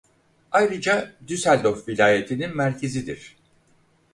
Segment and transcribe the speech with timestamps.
[0.51, 3.35] Ayrıca Düsseldorf Vilayeti'nin merkezidir.